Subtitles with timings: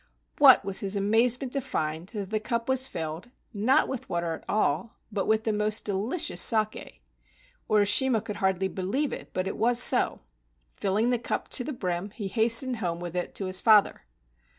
[0.39, 4.95] What was his amazement to find the cup was filled, not with water at all,
[5.11, 7.03] but with the most delicious saki.
[7.69, 10.21] Urishima could hardly believe it, but it was so.
[10.75, 14.01] Filling the cup to the brim, he hastened home with it to his father.